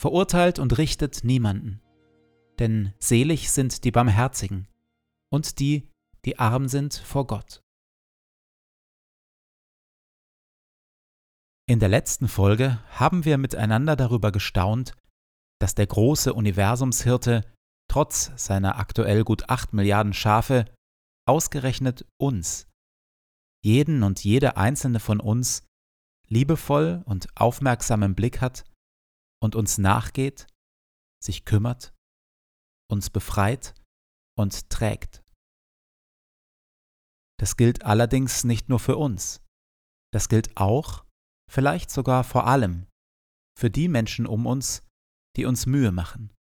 [0.00, 1.82] verurteilt und richtet niemanden.
[2.58, 4.66] Denn selig sind die Barmherzigen
[5.30, 5.90] und die,
[6.24, 7.60] die arm sind vor Gott.
[11.68, 14.96] In der letzten Folge haben wir miteinander darüber gestaunt,
[15.60, 17.44] dass der große Universumshirte
[17.86, 20.64] trotz seiner aktuell gut acht Milliarden Schafe
[21.28, 22.66] ausgerechnet uns,
[23.62, 25.62] jeden und jede einzelne von uns,
[26.26, 28.64] liebevoll und aufmerksamen Blick hat
[29.42, 30.46] und uns nachgeht,
[31.22, 31.94] sich kümmert,
[32.90, 33.74] uns befreit
[34.38, 35.22] und trägt.
[37.38, 39.42] Das gilt allerdings nicht nur für uns,
[40.12, 41.04] das gilt auch,
[41.50, 42.86] vielleicht sogar vor allem,
[43.58, 44.82] für die Menschen um uns,
[45.36, 46.34] die uns Mühe machen.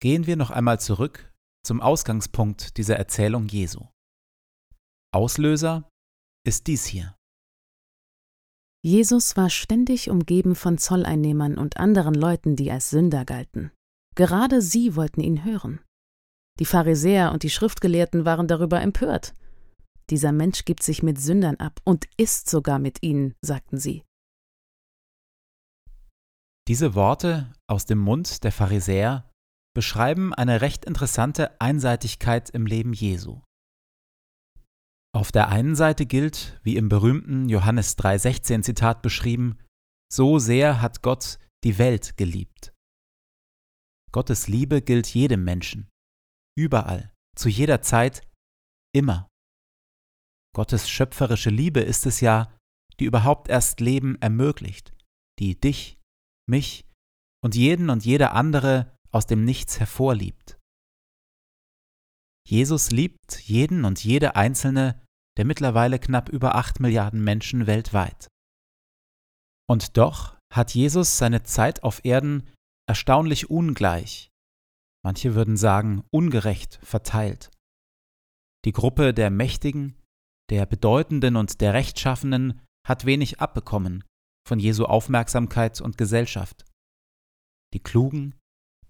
[0.00, 1.32] Gehen wir noch einmal zurück
[1.64, 3.86] zum Ausgangspunkt dieser Erzählung Jesu.
[5.12, 5.88] Auslöser
[6.46, 7.17] ist dies hier.
[8.82, 13.72] Jesus war ständig umgeben von Zolleinnehmern und anderen Leuten, die als Sünder galten.
[14.14, 15.80] Gerade sie wollten ihn hören.
[16.58, 19.34] Die Pharisäer und die Schriftgelehrten waren darüber empört.
[20.10, 24.04] Dieser Mensch gibt sich mit Sündern ab und isst sogar mit ihnen, sagten sie.
[26.66, 29.30] Diese Worte aus dem Mund der Pharisäer
[29.74, 33.40] beschreiben eine recht interessante Einseitigkeit im Leben Jesu.
[35.18, 39.58] Auf der einen Seite gilt, wie im berühmten Johannes 3:16 Zitat beschrieben,
[40.08, 42.72] so sehr hat Gott die Welt geliebt.
[44.12, 45.88] Gottes Liebe gilt jedem Menschen,
[46.56, 48.22] überall, zu jeder Zeit,
[48.94, 49.26] immer.
[50.54, 52.56] Gottes schöpferische Liebe ist es ja,
[53.00, 54.94] die überhaupt erst Leben ermöglicht,
[55.40, 55.98] die dich,
[56.48, 56.86] mich
[57.42, 60.60] und jeden und jede andere aus dem Nichts hervorliebt.
[62.46, 65.04] Jesus liebt jeden und jede einzelne
[65.38, 68.28] der mittlerweile knapp über acht Milliarden Menschen weltweit.
[69.70, 72.50] Und doch hat Jesus seine Zeit auf Erden
[72.88, 74.30] erstaunlich ungleich,
[75.04, 77.50] manche würden sagen ungerecht verteilt.
[78.64, 79.94] Die Gruppe der Mächtigen,
[80.50, 84.04] der Bedeutenden und der Rechtschaffenen hat wenig abbekommen
[84.46, 86.64] von Jesu Aufmerksamkeit und Gesellschaft.
[87.74, 88.34] Die Klugen,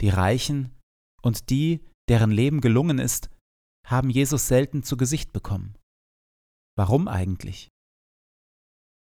[0.01, 0.79] die Reichen
[1.21, 3.29] und die, deren Leben gelungen ist,
[3.85, 5.78] haben Jesus selten zu Gesicht bekommen.
[6.79, 7.71] Warum eigentlich?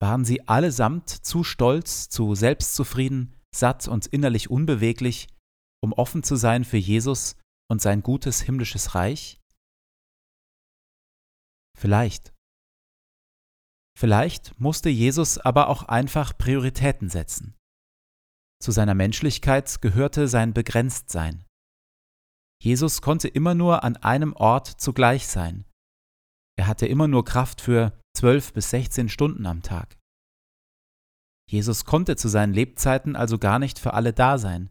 [0.01, 5.30] Waren sie allesamt zu stolz, zu selbstzufrieden, satt und innerlich unbeweglich,
[5.81, 7.38] um offen zu sein für Jesus
[7.71, 9.39] und sein gutes himmlisches Reich?
[11.80, 12.33] Vielleicht.
[13.98, 17.56] Vielleicht musste Jesus aber auch einfach Prioritäten setzen.
[18.62, 21.45] Zu seiner Menschlichkeit gehörte sein Begrenztsein.
[22.62, 25.65] Jesus konnte immer nur an einem Ort zugleich sein.
[26.55, 29.97] Er hatte immer nur Kraft für zwölf bis sechzehn Stunden am Tag.
[31.50, 34.69] Jesus konnte zu seinen Lebzeiten also gar nicht für alle da sein.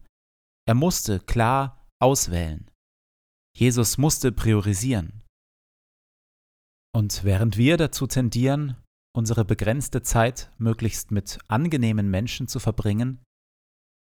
[0.65, 2.69] Er musste klar auswählen.
[3.55, 5.21] Jesus musste priorisieren.
[6.95, 8.77] Und während wir dazu tendieren,
[9.15, 13.23] unsere begrenzte Zeit möglichst mit angenehmen Menschen zu verbringen,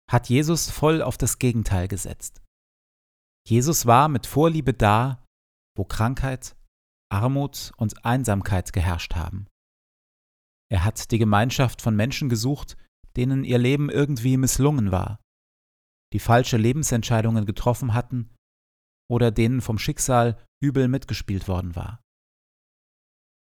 [0.10, 2.42] hat Jesus voll auf das Gegenteil gesetzt.
[3.48, 5.24] Jesus war mit Vorliebe da,
[5.78, 6.56] wo Krankheit,
[7.10, 9.48] Armut und Einsamkeit geherrscht haben.
[10.72, 12.78] Er hat die Gemeinschaft von Menschen gesucht,
[13.16, 15.20] denen ihr Leben irgendwie misslungen war,
[16.14, 18.34] die falsche Lebensentscheidungen getroffen hatten
[19.10, 22.02] oder denen vom Schicksal übel mitgespielt worden war.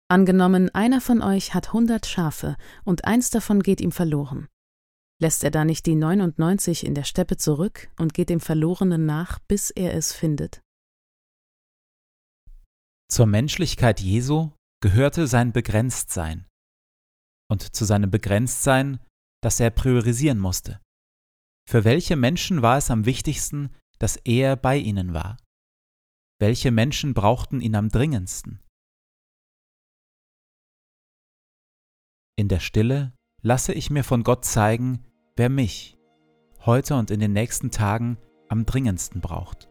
[0.10, 4.48] Angenommen, einer von euch hat hundert Schafe und eins davon geht ihm verloren.
[5.22, 9.40] Lässt er da nicht die 99 in der Steppe zurück und geht dem Verlorenen nach,
[9.48, 10.62] bis er es findet?
[13.12, 16.48] Zur Menschlichkeit Jesu gehörte sein Begrenztsein.
[17.50, 19.02] Und zu seinem Begrenztsein,
[19.44, 20.80] dass er priorisieren musste.
[21.70, 25.36] Für welche Menschen war es am wichtigsten, dass er bei ihnen war?
[26.40, 28.64] Welche Menschen brauchten ihn am dringendsten?
[32.38, 35.06] In der Stille lasse ich mir von Gott zeigen,
[35.36, 35.98] wer mich
[36.62, 38.18] heute und in den nächsten Tagen
[38.48, 39.71] am dringendsten braucht.